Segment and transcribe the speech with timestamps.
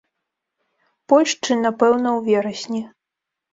[1.13, 2.85] Польшчы, напэўна, у верасні.